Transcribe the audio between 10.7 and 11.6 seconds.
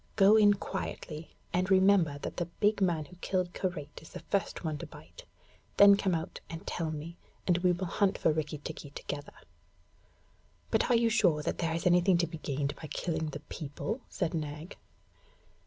'But are you sure that